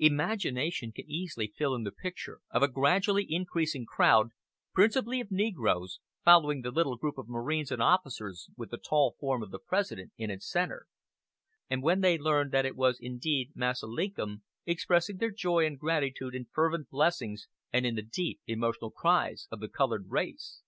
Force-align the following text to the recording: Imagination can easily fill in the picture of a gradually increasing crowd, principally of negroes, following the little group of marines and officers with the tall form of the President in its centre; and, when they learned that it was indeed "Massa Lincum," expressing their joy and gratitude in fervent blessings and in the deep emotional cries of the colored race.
Imagination 0.00 0.92
can 0.92 1.08
easily 1.10 1.46
fill 1.56 1.74
in 1.74 1.82
the 1.82 1.90
picture 1.90 2.40
of 2.50 2.62
a 2.62 2.68
gradually 2.68 3.26
increasing 3.26 3.86
crowd, 3.86 4.28
principally 4.74 5.18
of 5.18 5.30
negroes, 5.30 5.98
following 6.22 6.60
the 6.60 6.70
little 6.70 6.98
group 6.98 7.16
of 7.16 7.26
marines 7.26 7.72
and 7.72 7.80
officers 7.80 8.50
with 8.54 8.68
the 8.70 8.76
tall 8.76 9.16
form 9.18 9.42
of 9.42 9.50
the 9.50 9.58
President 9.58 10.12
in 10.18 10.30
its 10.30 10.46
centre; 10.46 10.88
and, 11.70 11.82
when 11.82 12.02
they 12.02 12.18
learned 12.18 12.52
that 12.52 12.66
it 12.66 12.76
was 12.76 12.98
indeed 13.00 13.52
"Massa 13.54 13.86
Lincum," 13.86 14.42
expressing 14.66 15.16
their 15.16 15.30
joy 15.30 15.64
and 15.64 15.78
gratitude 15.78 16.34
in 16.34 16.44
fervent 16.52 16.90
blessings 16.90 17.48
and 17.72 17.86
in 17.86 17.94
the 17.94 18.02
deep 18.02 18.42
emotional 18.46 18.90
cries 18.90 19.48
of 19.50 19.60
the 19.60 19.68
colored 19.68 20.10
race. 20.10 20.60